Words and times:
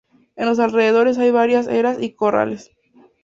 En 0.35 0.47
los 0.47 0.57
alrededores 0.57 1.19
hay 1.19 1.29
varias 1.29 1.67
eras 1.67 2.01
y 2.01 2.13
corrales. 2.15 2.71